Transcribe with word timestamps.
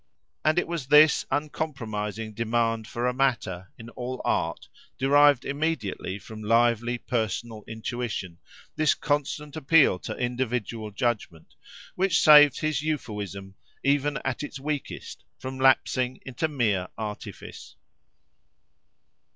And 0.43 0.57
it 0.57 0.67
was 0.67 0.87
this 0.87 1.27
uncompromising 1.29 2.33
demand 2.33 2.87
for 2.87 3.05
a 3.07 3.13
matter, 3.13 3.69
in 3.77 3.89
all 3.89 4.19
art, 4.25 4.67
derived 4.97 5.45
immediately 5.45 6.17
from 6.17 6.41
lively 6.41 6.97
personal 6.97 7.63
intuition, 7.67 8.39
this 8.75 8.95
constant 8.95 9.55
appeal 9.55 9.99
to 9.99 10.15
individual 10.17 10.89
judgment, 10.89 11.53
which 11.93 12.19
saved 12.19 12.61
his 12.61 12.81
euphuism, 12.81 13.53
even 13.83 14.17
at 14.25 14.41
its 14.41 14.59
weakest, 14.59 15.23
from 15.37 15.59
lapsing 15.59 16.19
into 16.25 16.47
mere 16.47 16.87
artifice. 16.97 17.75